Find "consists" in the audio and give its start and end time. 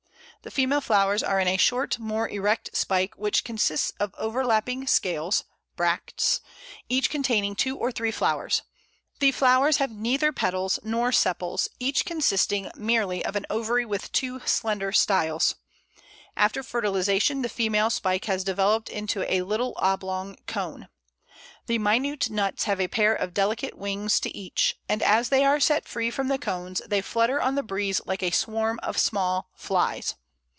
3.43-3.91